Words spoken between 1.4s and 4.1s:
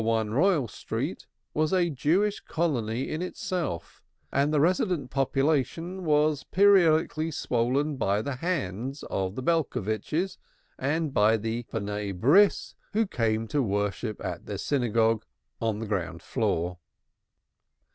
was a Jewish colony in itself